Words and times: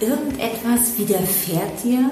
Irgendetwas 0.00 0.96
widerfährt 0.96 1.84
dir 1.84 2.10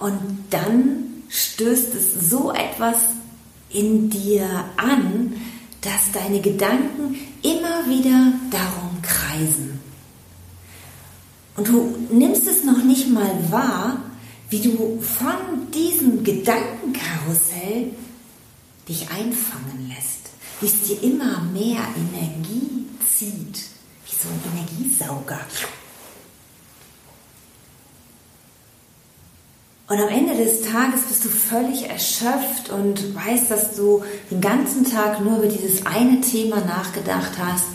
und 0.00 0.44
dann 0.50 1.24
stößt 1.28 1.94
es 1.94 2.30
so 2.30 2.52
etwas 2.52 2.96
in 3.70 4.08
dir 4.08 4.64
an, 4.76 5.34
dass 5.80 6.12
deine 6.12 6.40
Gedanken 6.40 7.16
immer 7.42 7.86
wieder 7.88 8.32
darum 8.50 9.02
kreisen. 9.02 9.80
Und 11.56 11.68
du 11.68 11.94
nimmst 12.10 12.46
es 12.46 12.64
noch 12.64 12.82
nicht 12.82 13.10
mal 13.10 13.30
wahr, 13.50 13.98
wie 14.50 14.60
du 14.60 15.00
von 15.00 15.70
diesem 15.72 16.24
Gedankenkarussell 16.24 17.90
dich 18.88 19.08
einfangen 19.10 19.88
lässt, 19.88 20.30
wie 20.60 20.66
es 20.66 20.82
dir 20.82 21.02
immer 21.02 21.42
mehr 21.52 21.80
Energie 21.96 22.86
zieht, 23.06 23.64
wie 24.06 24.14
so 24.14 24.28
ein 24.28 24.40
Energiesauger. 24.52 25.40
Und 29.94 30.00
am 30.00 30.08
Ende 30.08 30.34
des 30.34 30.62
Tages 30.62 31.02
bist 31.02 31.24
du 31.24 31.28
völlig 31.28 31.88
erschöpft 31.88 32.68
und 32.68 33.14
weißt, 33.14 33.48
dass 33.48 33.76
du 33.76 34.02
den 34.28 34.40
ganzen 34.40 34.84
Tag 34.84 35.20
nur 35.20 35.38
über 35.38 35.46
dieses 35.46 35.86
eine 35.86 36.20
Thema 36.20 36.56
nachgedacht 36.64 37.30
hast, 37.38 37.66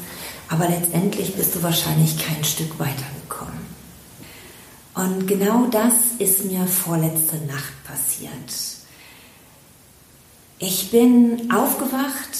aber 0.49 0.67
letztendlich 0.67 1.35
bist 1.35 1.55
du 1.55 1.63
wahrscheinlich 1.63 2.17
kein 2.17 2.43
Stück 2.43 2.77
weitergekommen. 2.77 3.61
Und 4.95 5.27
genau 5.27 5.67
das 5.67 5.93
ist 6.17 6.43
mir 6.43 6.67
vorletzte 6.67 7.37
Nacht 7.45 7.85
passiert. 7.85 8.33
Ich 10.57 10.91
bin 10.91 11.49
aufgewacht, 11.53 12.37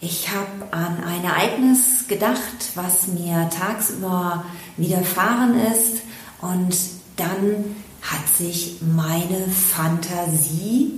ich 0.00 0.30
habe 0.30 0.72
an 0.72 1.04
ein 1.04 1.22
Ereignis 1.22 2.08
gedacht, 2.08 2.72
was 2.74 3.06
mir 3.06 3.48
tagsüber 3.56 4.44
widerfahren 4.76 5.60
ist 5.60 6.02
und 6.40 6.76
dann 7.16 7.76
hat 8.02 8.28
sich 8.36 8.76
meine 8.80 9.48
Fantasie 9.48 10.92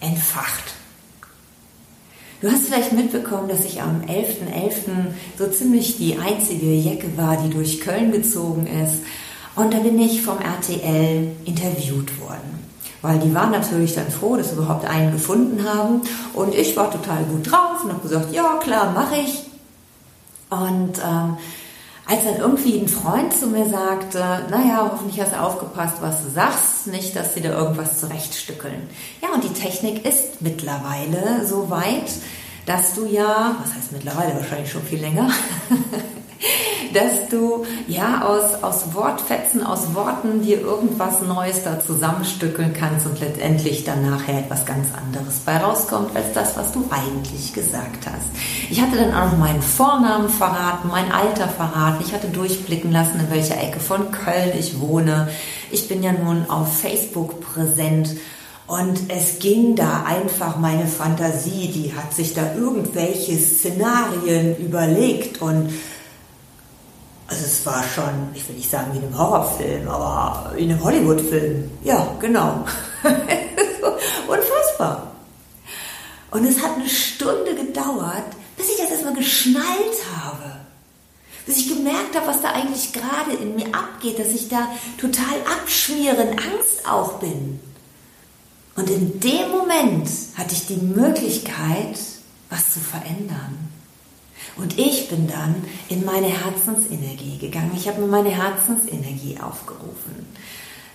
entfacht. 0.00 0.74
Du 2.40 2.50
hast 2.50 2.66
vielleicht 2.66 2.92
mitbekommen, 2.92 3.48
dass 3.48 3.64
ich 3.64 3.82
am 3.82 4.00
11.11. 4.02 4.52
.11. 4.54 4.72
so 5.36 5.48
ziemlich 5.48 5.96
die 5.96 6.18
einzige 6.18 6.72
Jacke 6.72 7.16
war, 7.16 7.36
die 7.36 7.50
durch 7.50 7.80
Köln 7.80 8.12
gezogen 8.12 8.66
ist. 8.66 9.02
Und 9.56 9.74
da 9.74 9.78
bin 9.78 9.98
ich 9.98 10.22
vom 10.22 10.38
RTL 10.38 11.32
interviewt 11.44 12.20
worden. 12.20 12.68
Weil 13.02 13.18
die 13.18 13.34
waren 13.34 13.50
natürlich 13.50 13.94
dann 13.96 14.08
froh, 14.08 14.36
dass 14.36 14.50
sie 14.50 14.56
überhaupt 14.56 14.84
einen 14.84 15.10
gefunden 15.10 15.64
haben. 15.64 16.02
Und 16.32 16.54
ich 16.54 16.76
war 16.76 16.92
total 16.92 17.24
gut 17.24 17.50
drauf 17.50 17.82
und 17.82 17.92
habe 17.92 18.02
gesagt, 18.02 18.32
ja 18.32 18.58
klar, 18.62 18.92
mache 18.92 19.16
ich. 19.16 19.42
Und 20.50 20.98
ähm, 21.04 21.36
als 22.08 22.24
dann 22.24 22.36
irgendwie 22.36 22.78
ein 22.78 22.88
Freund 22.88 23.34
zu 23.34 23.48
mir 23.48 23.68
sagte, 23.68 24.18
naja, 24.50 24.90
hoffentlich 24.90 25.20
hast 25.20 25.34
du 25.34 25.40
aufgepasst, 25.40 25.96
was 26.00 26.22
du 26.24 26.30
sagst, 26.30 26.86
nicht, 26.86 27.14
dass 27.14 27.34
sie 27.34 27.42
da 27.42 27.50
irgendwas 27.50 28.00
zurechtstückeln. 28.00 28.88
Ja, 29.22 29.28
und 29.34 29.44
die 29.44 29.52
Technik 29.52 30.06
ist 30.06 30.40
mittlerweile 30.40 31.44
so 31.46 31.68
weit, 31.68 32.10
dass 32.64 32.94
du 32.94 33.04
ja, 33.04 33.56
was 33.62 33.74
heißt 33.74 33.92
mittlerweile 33.92 34.34
wahrscheinlich 34.36 34.72
schon 34.72 34.82
viel 34.82 35.00
länger, 35.00 35.30
dass 36.94 37.28
du 37.30 37.64
ja 37.86 38.22
aus, 38.22 38.62
aus 38.62 38.94
Wortfetzen, 38.94 39.62
aus 39.62 39.94
Worten 39.94 40.42
dir 40.42 40.60
irgendwas 40.60 41.22
Neues 41.22 41.62
da 41.64 41.80
zusammenstückeln 41.80 42.72
kannst 42.72 43.06
und 43.06 43.20
letztendlich 43.20 43.84
dann 43.84 44.08
nachher 44.08 44.38
etwas 44.38 44.64
ganz 44.66 44.88
anderes 44.96 45.40
bei 45.40 45.56
rauskommt, 45.56 46.14
als 46.16 46.32
das, 46.34 46.56
was 46.56 46.72
du 46.72 46.84
eigentlich 46.90 47.52
gesagt 47.52 48.06
hast. 48.06 48.26
Ich 48.70 48.80
hatte 48.80 48.96
dann 48.96 49.14
auch 49.14 49.32
noch 49.32 49.38
meinen 49.38 49.62
Vornamen 49.62 50.28
verraten, 50.28 50.88
mein 50.88 51.10
Alter 51.12 51.48
verraten. 51.48 52.04
Ich 52.06 52.12
hatte 52.12 52.28
durchblicken 52.28 52.92
lassen, 52.92 53.20
in 53.20 53.30
welcher 53.30 53.60
Ecke 53.60 53.80
von 53.80 54.10
Köln 54.10 54.52
ich 54.58 54.80
wohne. 54.80 55.28
Ich 55.70 55.88
bin 55.88 56.02
ja 56.02 56.12
nun 56.12 56.48
auf 56.48 56.78
Facebook 56.78 57.40
präsent. 57.40 58.16
Und 58.66 59.00
es 59.08 59.38
ging 59.38 59.76
da 59.76 60.04
einfach 60.06 60.58
meine 60.58 60.86
Fantasie, 60.86 61.68
die 61.68 61.94
hat 61.96 62.12
sich 62.12 62.34
da 62.34 62.54
irgendwelche 62.54 63.38
Szenarien 63.38 64.56
überlegt 64.58 65.40
und 65.40 65.70
also 67.28 67.44
es 67.44 67.64
war 67.66 67.84
schon, 67.84 68.30
ich 68.32 68.48
will 68.48 68.56
nicht 68.56 68.70
sagen 68.70 68.92
wie 68.92 68.96
in 68.96 69.04
einem 69.04 69.18
Horrorfilm, 69.18 69.86
aber 69.86 70.54
in 70.56 70.70
einem 70.70 70.82
Hollywood-Film. 70.82 71.70
Ja, 71.84 72.16
genau. 72.20 72.64
Unfassbar. 74.26 75.12
Und 76.30 76.46
es 76.46 76.62
hat 76.62 76.76
eine 76.76 76.88
Stunde 76.88 77.54
gedauert, 77.54 78.24
bis 78.56 78.70
ich 78.70 78.78
das 78.78 78.90
erstmal 78.90 79.14
geschnallt 79.14 79.98
habe. 80.16 80.56
Bis 81.44 81.58
ich 81.58 81.68
gemerkt 81.68 82.16
habe, 82.16 82.28
was 82.28 82.40
da 82.40 82.52
eigentlich 82.52 82.94
gerade 82.94 83.32
in 83.32 83.56
mir 83.56 83.74
abgeht, 83.74 84.18
dass 84.18 84.28
ich 84.28 84.48
da 84.48 84.66
total 84.98 85.36
abschmieren, 85.60 86.30
Angst 86.30 86.88
auch 86.88 87.18
bin. 87.18 87.60
Und 88.74 88.88
in 88.88 89.20
dem 89.20 89.50
Moment 89.50 90.08
hatte 90.34 90.54
ich 90.54 90.66
die 90.66 90.76
Möglichkeit, 90.76 91.98
was 92.48 92.72
zu 92.72 92.80
verändern. 92.80 93.67
Und 94.58 94.78
ich 94.78 95.08
bin 95.08 95.28
dann 95.28 95.54
in 95.88 96.04
meine 96.04 96.26
Herzensenergie 96.26 97.38
gegangen. 97.38 97.72
Ich 97.76 97.88
habe 97.88 98.00
mir 98.00 98.08
meine 98.08 98.30
Herzensenergie 98.30 99.38
aufgerufen. 99.40 100.26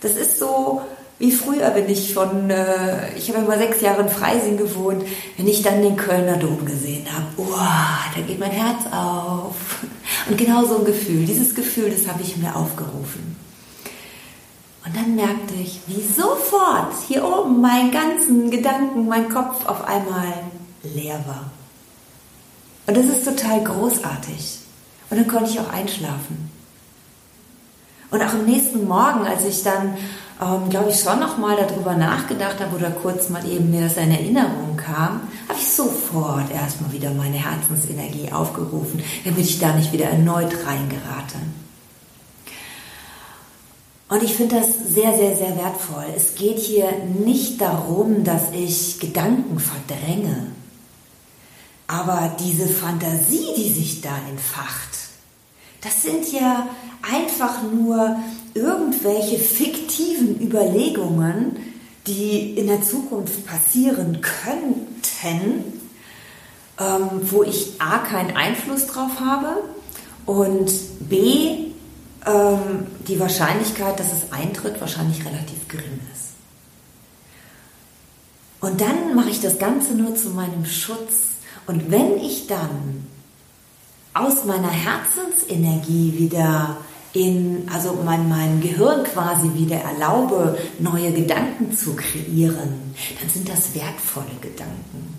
Das 0.01 0.15
ist 0.15 0.37
so 0.37 0.81
wie 1.19 1.31
früher, 1.31 1.73
wenn 1.73 1.89
ich 1.89 2.13
von, 2.13 2.49
äh, 2.49 3.15
ich 3.15 3.29
habe 3.29 3.45
immer 3.45 3.57
sechs 3.57 3.79
Jahre 3.79 4.01
in 4.01 4.09
Freising 4.09 4.57
gewohnt, 4.57 5.05
wenn 5.37 5.47
ich 5.47 5.61
dann 5.61 5.81
den 5.81 5.95
Kölner 5.95 6.35
Dom 6.35 6.65
gesehen 6.65 7.05
habe, 7.09 7.25
oh, 7.37 7.55
da 7.55 8.21
geht 8.27 8.39
mein 8.39 8.51
Herz 8.51 8.85
auf. 8.91 9.55
Und 10.27 10.37
genau 10.37 10.65
so 10.65 10.79
ein 10.79 10.85
Gefühl, 10.85 11.25
dieses 11.25 11.55
Gefühl, 11.55 11.89
das 11.89 12.07
habe 12.07 12.21
ich 12.21 12.35
mir 12.35 12.53
aufgerufen. 12.53 13.37
Und 14.85 14.93
dann 14.97 15.15
merkte 15.15 15.53
ich, 15.53 15.79
wie 15.87 16.01
sofort 16.01 16.93
hier 17.07 17.23
oben 17.23 17.61
mein 17.61 17.91
ganzen 17.91 18.51
Gedanken, 18.51 19.07
mein 19.07 19.29
Kopf 19.29 19.65
auf 19.65 19.87
einmal 19.87 20.33
leer 20.83 21.23
war. 21.25 21.52
Und 22.85 22.97
das 22.97 23.05
ist 23.05 23.25
total 23.25 23.63
großartig. 23.63 24.59
Und 25.09 25.17
dann 25.17 25.27
konnte 25.27 25.51
ich 25.51 25.59
auch 25.59 25.71
einschlafen. 25.71 26.51
Und 28.11 28.21
auch 28.21 28.33
am 28.33 28.45
nächsten 28.45 28.87
Morgen, 28.87 29.25
als 29.25 29.45
ich 29.45 29.63
dann, 29.63 29.97
ähm, 30.41 30.69
glaube 30.69 30.91
ich, 30.91 30.99
schon 30.99 31.19
nochmal 31.19 31.55
darüber 31.57 31.95
nachgedacht 31.95 32.59
habe 32.59 32.75
oder 32.75 32.91
kurz 32.91 33.29
mal 33.29 33.43
eben 33.49 33.71
mir 33.71 33.81
das 33.81 33.97
in 33.97 34.11
Erinnerung 34.11 34.77
kam, 34.77 35.21
habe 35.47 35.59
ich 35.59 35.67
sofort 35.67 36.51
erstmal 36.51 36.91
wieder 36.91 37.11
meine 37.11 37.37
Herzensenergie 37.37 38.31
aufgerufen, 38.31 39.01
damit 39.23 39.39
ich 39.39 39.59
da 39.59 39.73
nicht 39.75 39.91
wieder 39.93 40.05
erneut 40.05 40.53
reingerate. 40.65 41.37
Und 44.09 44.21
ich 44.21 44.35
finde 44.35 44.57
das 44.57 44.93
sehr, 44.93 45.17
sehr, 45.17 45.35
sehr 45.35 45.57
wertvoll. 45.57 46.05
Es 46.15 46.35
geht 46.35 46.59
hier 46.59 46.91
nicht 47.23 47.59
darum, 47.59 48.23
dass 48.23 48.51
ich 48.51 48.99
Gedanken 48.99 49.57
verdränge. 49.59 50.51
Aber 51.87 52.35
diese 52.39 52.67
Fantasie, 52.67 53.47
die 53.57 53.69
sich 53.69 54.01
da 54.01 54.15
entfacht, 54.29 54.89
das 55.81 56.01
sind 56.01 56.31
ja 56.31 56.67
einfach 57.01 57.61
nur 57.63 58.17
irgendwelche 58.53 59.37
fiktiven 59.37 60.39
Überlegungen, 60.41 61.57
die 62.07 62.57
in 62.57 62.67
der 62.67 62.81
Zukunft 62.81 63.45
passieren 63.45 64.21
könnten, 64.21 65.81
ähm, 66.79 67.09
wo 67.23 67.43
ich 67.43 67.73
A 67.79 67.99
keinen 67.99 68.35
Einfluss 68.35 68.87
drauf 68.87 69.19
habe 69.19 69.63
und 70.25 70.71
B 71.09 71.73
ähm, 72.25 72.87
die 73.07 73.19
Wahrscheinlichkeit, 73.19 73.99
dass 73.99 74.07
es 74.13 74.31
eintritt, 74.31 74.79
wahrscheinlich 74.79 75.25
relativ 75.25 75.67
gering 75.67 75.99
ist. 76.13 76.33
Und 78.61 78.79
dann 78.79 79.13
mache 79.15 79.29
ich 79.29 79.41
das 79.41 79.59
Ganze 79.59 79.93
nur 79.93 80.15
zu 80.15 80.29
meinem 80.29 80.65
Schutz 80.65 81.32
und 81.67 81.91
wenn 81.91 82.17
ich 82.17 82.47
dann 82.47 83.07
aus 84.13 84.45
meiner 84.45 84.69
Herzensenergie 84.69 86.13
wieder 86.17 86.77
in, 87.13 87.67
also 87.71 87.99
mein, 88.03 88.27
mein 88.27 88.61
Gehirn 88.61 89.03
quasi 89.03 89.51
wieder 89.55 89.77
erlaube, 89.77 90.57
neue 90.79 91.11
Gedanken 91.11 91.75
zu 91.75 91.95
kreieren, 91.95 92.93
dann 93.19 93.29
sind 93.29 93.47
das 93.49 93.73
wertvolle 93.75 94.35
Gedanken. 94.41 95.17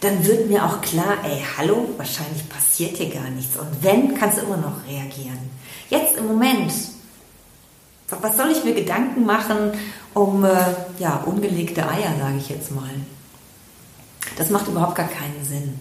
Dann 0.00 0.24
wird 0.24 0.48
mir 0.48 0.64
auch 0.64 0.80
klar, 0.80 1.18
ey, 1.24 1.42
hallo, 1.58 1.90
wahrscheinlich 1.98 2.48
passiert 2.48 2.96
hier 2.96 3.10
gar 3.10 3.28
nichts. 3.30 3.56
Und 3.58 3.68
wenn, 3.82 4.14
kannst 4.14 4.38
du 4.38 4.42
immer 4.42 4.56
noch 4.56 4.86
reagieren. 4.88 5.38
Jetzt 5.90 6.16
im 6.16 6.26
Moment 6.26 6.72
Was 8.22 8.36
soll 8.36 8.50
ich 8.50 8.64
mir 8.64 8.74
Gedanken 8.74 9.24
machen 9.24 9.72
um 10.14 10.44
äh, 10.44 10.56
ja, 10.98 11.22
ungelegte 11.24 11.88
Eier, 11.88 12.14
sage 12.18 12.38
ich 12.38 12.48
jetzt 12.48 12.72
mal. 12.72 12.90
Das 14.36 14.50
macht 14.50 14.68
überhaupt 14.68 14.96
gar 14.96 15.08
keinen 15.08 15.44
Sinn. 15.44 15.78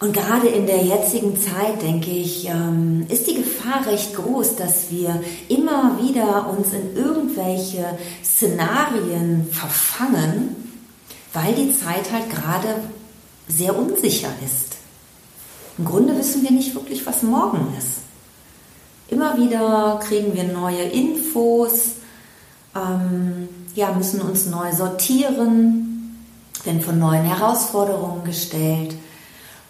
Und 0.00 0.14
gerade 0.14 0.48
in 0.48 0.66
der 0.66 0.82
jetzigen 0.82 1.38
Zeit, 1.38 1.82
denke 1.82 2.10
ich, 2.10 2.48
ähm, 2.48 3.04
ist 3.10 3.26
die 3.26 3.34
Gefahr 3.34 3.86
recht 3.86 4.14
groß, 4.14 4.56
dass 4.56 4.90
wir 4.90 5.22
immer 5.48 5.98
wieder 6.00 6.48
uns 6.48 6.72
in 6.72 6.96
irgendwelche 6.96 7.98
Szenarien 8.24 9.46
verfangen, 9.52 10.56
weil 11.34 11.52
die 11.52 11.76
Zeit 11.78 12.10
halt 12.10 12.30
gerade 12.30 12.76
sehr 13.46 13.76
unsicher 13.78 14.30
ist. 14.42 14.76
Im 15.76 15.84
Grunde 15.84 16.16
wissen 16.16 16.42
wir 16.42 16.50
nicht 16.50 16.74
wirklich, 16.74 17.04
was 17.04 17.22
morgen 17.22 17.74
ist. 17.78 17.98
Immer 19.08 19.36
wieder 19.36 20.00
kriegen 20.02 20.34
wir 20.34 20.44
neue 20.44 20.82
Infos, 20.82 21.90
ähm, 22.74 23.48
ja, 23.74 23.92
müssen 23.92 24.20
uns 24.20 24.46
neu 24.46 24.72
sortieren, 24.72 26.16
werden 26.64 26.80
von 26.80 26.98
neuen 26.98 27.24
Herausforderungen 27.24 28.24
gestellt. 28.24 28.94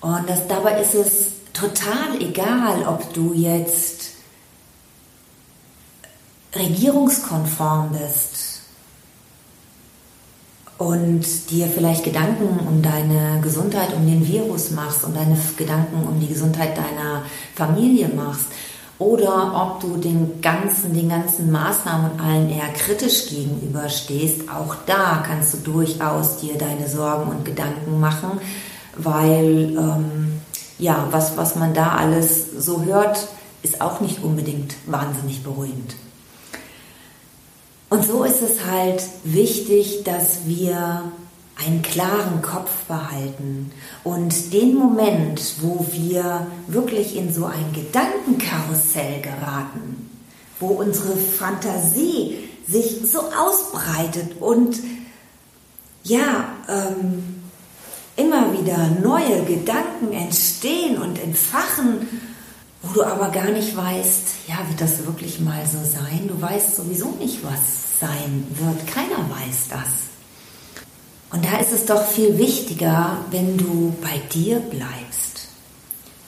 Und 0.01 0.29
das, 0.29 0.47
dabei 0.49 0.81
ist 0.81 0.95
es 0.95 1.27
total 1.53 2.21
egal, 2.21 2.87
ob 2.87 3.13
du 3.13 3.33
jetzt 3.35 4.11
regierungskonform 6.55 7.91
bist 7.93 8.63
und 10.79 11.51
dir 11.51 11.69
vielleicht 11.69 12.05
Gedanken 12.05 12.67
um 12.67 12.83
deine 12.83 13.41
Gesundheit, 13.43 13.95
um 13.95 14.07
den 14.07 14.27
Virus 14.27 14.71
machst 14.71 15.05
und 15.05 15.15
deine 15.15 15.39
Gedanken 15.57 16.09
um 16.09 16.19
die 16.19 16.29
Gesundheit 16.29 16.77
deiner 16.77 17.25
Familie 17.55 18.09
machst 18.09 18.47
oder 19.01 19.53
ob 19.57 19.81
du 19.81 19.97
den 19.97 20.41
ganzen, 20.41 20.95
den 20.95 21.09
ganzen 21.09 21.51
Maßnahmen 21.51 22.13
und 22.13 22.21
allen 22.21 22.49
eher 22.49 22.69
kritisch 22.69 23.31
gegenüberstehst. 23.31 24.43
Auch 24.49 24.77
da 24.87 25.25
kannst 25.27 25.55
du 25.55 25.59
durchaus 25.59 26.37
dir 26.37 26.57
deine 26.57 26.89
Sorgen 26.89 27.31
und 27.33 27.45
Gedanken 27.45 27.99
machen 27.99 28.39
weil 28.97 29.77
ähm, 29.77 30.41
ja, 30.79 31.09
was, 31.11 31.37
was 31.37 31.57
man 31.57 31.75
da 31.75 31.97
alles 31.97 32.47
so 32.59 32.83
hört, 32.83 33.29
ist 33.63 33.81
auch 33.81 34.01
nicht 34.01 34.23
unbedingt 34.23 34.75
wahnsinnig 34.87 35.43
beruhigend. 35.43 35.95
Und 37.91 38.05
so 38.07 38.25
ist 38.25 38.41
es 38.41 38.65
halt 38.65 39.03
wichtig, 39.25 40.05
dass 40.05 40.47
wir 40.47 41.03
einen 41.65 41.83
klaren 41.83 42.43
Kopf 42.43 42.71
behalten 42.89 43.73
und 44.05 44.53
den 44.53 44.75
Moment, 44.75 45.41
wo 45.61 45.87
wir 45.93 46.47
wirklich 46.67 47.17
in 47.17 47.33
so 47.33 47.45
ein 47.45 47.73
Gedankenkarussell 47.75 49.21
geraten, 49.21 50.11
wo 50.59 50.69
unsere 50.69 51.17
Fantasie 51.17 52.49
sich 52.67 53.01
so 53.11 53.21
ausbreitet 53.21 54.41
und 54.41 54.79
ja, 56.03 56.49
ähm, 56.69 57.43
immer 58.17 58.53
wieder 58.53 58.89
neue 59.03 59.45
Gedanken 59.45 60.13
entstehen 60.13 60.99
und 61.01 61.23
entfachen, 61.23 62.07
wo 62.83 62.95
du 62.95 63.05
aber 63.05 63.29
gar 63.29 63.51
nicht 63.51 63.77
weißt, 63.77 64.49
ja, 64.49 64.57
wird 64.69 64.81
das 64.81 65.05
wirklich 65.05 65.41
mal 65.41 65.63
so 65.67 65.79
sein? 65.79 66.29
Du 66.29 66.41
weißt 66.41 66.77
sowieso 66.77 67.11
nicht, 67.19 67.45
was 67.45 68.01
sein 68.01 68.47
wird. 68.59 68.87
Keiner 68.87 69.29
weiß 69.29 69.69
das. 69.69 70.10
Und 71.33 71.45
da 71.45 71.59
ist 71.59 71.73
es 71.73 71.87
doch 71.87 72.05
viel 72.07 72.39
wichtiger, 72.39 73.19
wenn 73.31 73.57
du 73.57 73.95
bei 74.03 74.21
dir 74.33 74.59
bleibst, 74.59 75.49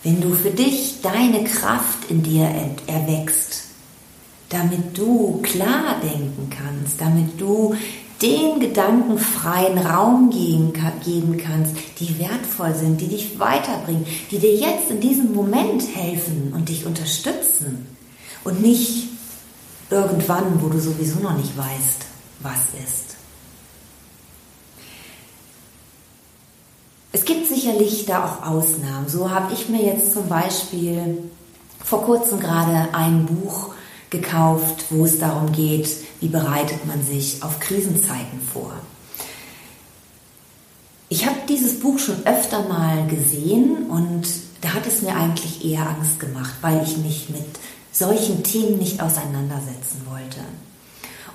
wenn 0.05 0.21
du 0.21 0.35
für 0.35 0.51
dich 0.51 1.01
deine 1.03 1.45
Kraft 1.45 2.09
in 2.09 2.23
dir 2.23 2.49
erwächst, 2.87 3.65
damit 4.49 4.97
du 4.97 5.41
klar 5.43 5.97
denken 6.03 6.51
kannst, 6.51 7.01
damit 7.01 7.41
du 7.41 7.75
den 8.21 8.61
Gedanken 8.61 9.19
freien 9.19 9.79
Raum 9.79 10.31
geben 10.31 10.73
kannst, 10.73 11.75
die 11.99 12.19
wertvoll 12.21 12.73
sind, 12.75 13.01
die 13.01 13.09
dich 13.09 13.39
weiterbringen, 13.41 14.07
die 14.31 14.39
dir 14.39 14.55
jetzt 14.55 14.91
in 14.91 15.01
diesem 15.01 15.35
Moment 15.35 15.83
helfen 15.95 16.53
und 16.55 16.69
dich 16.69 16.87
unterstützen. 16.87 17.89
Und 18.45 18.63
nicht 18.63 19.09
irgendwann, 19.91 20.63
wo 20.63 20.69
du 20.69 20.79
sowieso 20.79 21.19
noch 21.21 21.37
nicht 21.37 21.57
weißt, 21.57 22.07
was 22.41 22.61
ist. 22.85 23.12
Es 27.13 27.27
gibt 27.27 27.47
sicherlich 27.47 28.07
da 28.07 28.25
auch 28.25 28.47
Ausnahmen. 28.47 29.07
So 29.09 29.31
habe 29.31 29.53
ich 29.53 29.69
mir 29.69 29.83
jetzt 29.83 30.13
zum 30.13 30.29
Beispiel 30.29 31.31
vor 31.85 32.03
kurzem 32.05 32.41
gerade 32.41 32.95
ein 32.95 33.27
Buch 33.27 33.75
gekauft, 34.09 34.87
wo 34.91 35.05
es 35.05 35.19
darum 35.19 35.53
geht, 35.53 35.89
wie 36.21 36.29
bereitet 36.29 36.87
man 36.87 37.03
sich 37.05 37.43
auf 37.43 37.61
Krisenzeiten 37.61 38.41
vor. 38.53 38.73
Ich 41.11 41.27
habe 41.27 41.37
dieses 41.47 41.81
Buch 41.81 41.99
schon 41.99 42.27
öfter 42.27 42.67
mal 42.69 43.07
gesehen 43.07 43.91
und 43.91 44.27
da 44.63 44.73
hat 44.73 44.87
es 44.87 45.03
mir 45.03 45.15
eigentlich 45.15 45.63
eher 45.65 45.87
Angst 45.87 46.19
gemacht, 46.19 46.55
weil 46.63 46.83
ich 46.83 46.97
mich 46.97 47.29
mit 47.29 47.45
solchen 47.91 48.43
Themen 48.43 48.79
nicht 48.79 49.03
auseinandersetzen 49.03 50.07
wollte. 50.09 50.32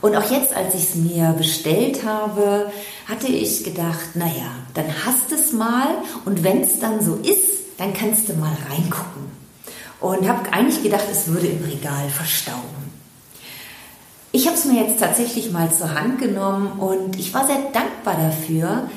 Und 0.02 0.16
auch 0.16 0.30
jetzt, 0.30 0.56
als 0.56 0.76
ich 0.76 0.84
es 0.84 0.96
mir 0.96 1.34
bestellt 1.38 2.06
habe, 2.06 2.72
hatte 3.08 3.28
ich 3.28 3.64
gedacht, 3.64 4.16
naja, 4.16 4.52
dann 4.74 4.86
hast 5.06 5.32
es 5.32 5.54
mal 5.54 5.88
und 6.26 6.44
wenn 6.44 6.62
es 6.62 6.80
dann 6.80 7.04
so 7.04 7.16
ist, 7.16 7.78
dann 7.78 7.94
kannst 7.94 8.30
du 8.30 8.34
mal 8.34 8.56
reingucken 8.70 9.26
und 10.00 10.28
habe 10.28 10.52
eigentlich 10.52 10.84
gedacht, 10.84 11.06
es 11.12 11.28
würde 11.28 11.48
im 11.48 11.64
Regal 11.64 12.10
verstauben. 12.10 12.88
Ich 14.32 14.46
habe 14.46 14.58
es 14.58 14.66
mir 14.66 14.84
jetzt 14.84 15.00
tatsächlich 15.00 15.52
mal 15.52 15.72
zur 15.72 15.94
Hand 15.94 16.20
genommen 16.20 16.80
und 16.80 17.18
ich 17.18 17.34
war 17.34 17.48
sehr 17.48 17.72
dankbar 17.74 18.16
dafür, 18.22 18.90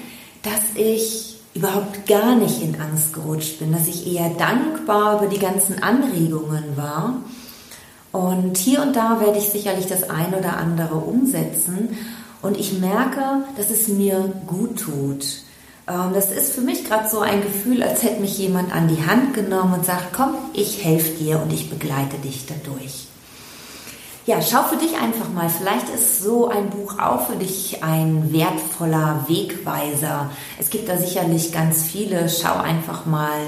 dass 0.43 0.61
ich 0.75 1.37
überhaupt 1.55 2.07
gar 2.07 2.37
nicht 2.37 2.63
in 2.63 2.81
Angst 2.81 3.13
gerutscht 3.13 3.59
bin, 3.59 3.73
dass 3.73 3.89
ich 3.89 4.13
eher 4.13 4.31
dankbar 4.31 5.19
über 5.19 5.29
die 5.29 5.39
ganzen 5.39 5.83
Anregungen 5.83 6.77
war. 6.77 7.17
Und 8.13 8.57
hier 8.57 8.83
und 8.83 8.97
da 8.97 9.21
werde 9.21 9.39
ich 9.39 9.51
sicherlich 9.51 9.87
das 9.87 10.11
ein 10.11 10.35
oder 10.35 10.57
andere 10.57 10.97
umsetzen. 10.97 11.97
Und 12.43 12.59
ich 12.59 12.79
merke, 12.79 13.45
dass 13.57 13.71
es 13.71 13.89
mir 13.89 14.33
gut 14.47 14.81
tut. 14.81 15.25
Ähm, 15.87 16.13
das 16.15 16.31
ist 16.31 16.53
für 16.53 16.63
mich 16.63 16.85
gerade 16.85 17.09
so 17.09 17.21
ein 17.21 17.43
Gefühl, 17.43 17.83
als 17.83 18.03
hätte 18.03 18.21
mich 18.21 18.39
jemand 18.39 18.75
an 18.75 18.89
die 18.89 19.07
Hand 19.07 19.35
genommen 19.35 19.75
und 19.75 19.85
sagt, 19.85 20.13
komm, 20.13 20.35
ich 20.55 20.85
helfe 20.85 21.13
dir 21.13 21.41
und 21.41 21.53
ich 21.53 21.71
begleite 21.71 22.17
dich 22.19 22.47
dadurch. 22.47 23.07
Ja, 24.27 24.41
schau 24.43 24.63
für 24.63 24.77
dich 24.77 24.97
einfach 24.97 25.29
mal. 25.31 25.49
Vielleicht 25.49 25.89
ist 25.89 26.23
so 26.23 26.49
ein 26.49 26.71
Buch 26.71 26.99
auch 26.99 27.27
für 27.27 27.37
dich 27.37 27.83
ein 27.83 28.33
wertvoller 28.33 29.25
Wegweiser. 29.27 30.31
Es 30.59 30.71
gibt 30.71 30.89
da 30.89 30.99
sicherlich 30.99 31.53
ganz 31.53 31.83
viele. 31.83 32.29
Schau 32.29 32.57
einfach 32.59 33.07
mal 33.07 33.41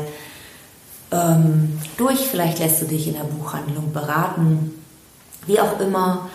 ähm, 1.12 1.78
durch. 1.96 2.18
Vielleicht 2.18 2.58
lässt 2.58 2.82
du 2.82 2.86
dich 2.86 3.06
in 3.06 3.14
der 3.14 3.24
Buchhandlung 3.24 3.92
beraten. 3.92 4.82
Wie 5.46 5.60
auch 5.60 5.78
immer. 5.78 6.30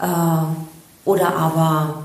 Äh, 0.00 1.08
oder 1.08 1.36
aber 1.36 2.04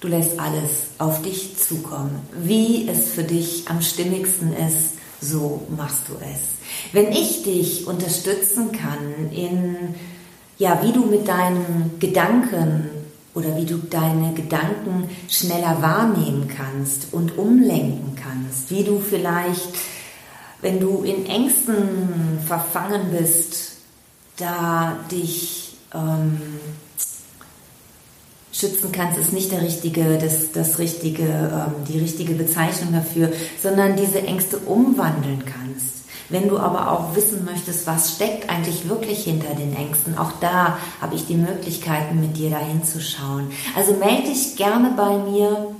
Du 0.00 0.08
lässt 0.08 0.40
alles 0.40 0.92
auf 0.96 1.20
dich 1.20 1.58
zukommen. 1.58 2.20
Wie 2.32 2.88
es 2.88 3.10
für 3.10 3.22
dich 3.22 3.68
am 3.68 3.82
stimmigsten 3.82 4.54
ist, 4.54 4.94
so 5.20 5.66
machst 5.76 6.08
du 6.08 6.14
es. 6.14 6.54
Wenn 6.94 7.12
ich 7.12 7.42
dich 7.42 7.86
unterstützen 7.86 8.72
kann 8.72 9.30
in, 9.30 9.94
ja, 10.56 10.80
wie 10.82 10.92
du 10.92 11.04
mit 11.04 11.28
deinen 11.28 11.96
Gedanken 12.00 12.88
oder 13.34 13.58
wie 13.58 13.66
du 13.66 13.76
deine 13.76 14.32
Gedanken 14.32 15.10
schneller 15.28 15.82
wahrnehmen 15.82 16.48
kannst 16.48 17.12
und 17.12 17.36
umlenken 17.36 18.16
kannst, 18.16 18.70
wie 18.70 18.84
du 18.84 19.00
vielleicht, 19.00 19.68
wenn 20.62 20.80
du 20.80 21.02
in 21.02 21.26
Ängsten 21.26 22.38
verfangen 22.46 23.10
bist, 23.16 23.72
da 24.36 24.96
dich 25.10 25.76
ähm, 25.94 26.40
schützen 28.52 28.92
kannst, 28.92 29.18
ist 29.18 29.32
nicht 29.32 29.52
der 29.52 29.62
richtige, 29.62 30.18
das, 30.18 30.52
das 30.52 30.78
richtige, 30.78 31.22
ähm, 31.24 31.84
die 31.88 31.98
richtige 31.98 32.34
Bezeichnung 32.34 32.92
dafür, 32.92 33.32
sondern 33.62 33.96
diese 33.96 34.22
Ängste 34.22 34.58
umwandeln 34.58 35.44
kannst. 35.44 36.00
Wenn 36.28 36.48
du 36.48 36.58
aber 36.58 36.92
auch 36.92 37.16
wissen 37.16 37.44
möchtest, 37.44 37.86
was 37.88 38.14
steckt 38.14 38.48
eigentlich 38.48 38.88
wirklich 38.88 39.24
hinter 39.24 39.52
den 39.54 39.74
Ängsten, 39.74 40.16
auch 40.16 40.32
da 40.40 40.78
habe 41.00 41.16
ich 41.16 41.26
die 41.26 41.34
Möglichkeiten, 41.34 42.20
mit 42.20 42.36
dir 42.36 42.50
dahin 42.50 42.84
zu 42.84 43.00
schauen. 43.00 43.50
Also 43.76 43.94
melde 43.94 44.28
dich 44.28 44.56
gerne 44.56 44.92
bei 44.96 45.18
mir. 45.18 45.74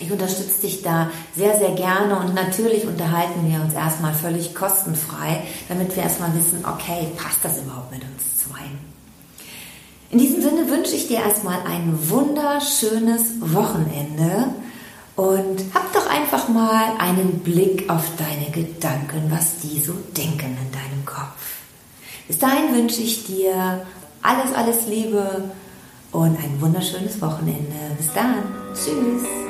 Ich 0.00 0.10
unterstütze 0.10 0.62
dich 0.62 0.82
da 0.82 1.10
sehr, 1.36 1.58
sehr 1.58 1.72
gerne 1.72 2.18
und 2.18 2.34
natürlich 2.34 2.86
unterhalten 2.86 3.50
wir 3.50 3.60
uns 3.60 3.74
erstmal 3.74 4.14
völlig 4.14 4.54
kostenfrei, 4.54 5.42
damit 5.68 5.94
wir 5.94 6.02
erstmal 6.02 6.34
wissen, 6.34 6.64
okay, 6.64 7.08
passt 7.16 7.44
das 7.44 7.58
überhaupt 7.58 7.92
mit 7.92 8.02
uns 8.02 8.38
zwei? 8.42 8.64
In 10.10 10.18
diesem 10.18 10.42
Sinne 10.42 10.68
wünsche 10.70 10.96
ich 10.96 11.06
dir 11.06 11.18
erstmal 11.18 11.58
ein 11.66 11.96
wunderschönes 12.08 13.40
Wochenende 13.40 14.46
und 15.16 15.62
hab 15.74 15.92
doch 15.92 16.08
einfach 16.08 16.48
mal 16.48 16.96
einen 16.98 17.40
Blick 17.40 17.88
auf 17.90 18.04
deine 18.16 18.50
Gedanken, 18.50 19.30
was 19.30 19.58
die 19.58 19.78
so 19.80 19.92
denken 20.16 20.56
in 20.56 20.72
deinem 20.72 21.04
Kopf. 21.04 21.60
Bis 22.26 22.38
dahin 22.38 22.74
wünsche 22.74 23.02
ich 23.02 23.26
dir 23.26 23.86
alles, 24.22 24.54
alles 24.54 24.86
Liebe 24.86 25.50
und 26.10 26.38
ein 26.38 26.56
wunderschönes 26.60 27.20
Wochenende. 27.20 27.76
Bis 27.98 28.12
dann. 28.14 28.34
Tschüss. 28.72 29.49